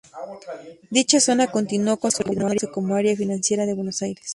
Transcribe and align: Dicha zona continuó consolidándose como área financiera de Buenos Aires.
Dicha 0.89 1.19
zona 1.19 1.51
continuó 1.51 1.97
consolidándose 1.97 2.67
como 2.71 2.95
área 2.95 3.15
financiera 3.15 3.67
de 3.67 3.75
Buenos 3.75 4.01
Aires. 4.01 4.25